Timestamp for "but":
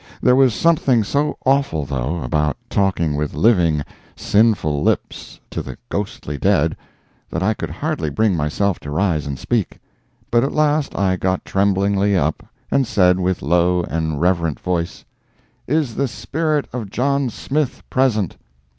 10.31-10.43